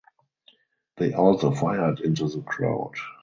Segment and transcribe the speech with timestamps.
[0.97, 2.95] They also fired into the crowd.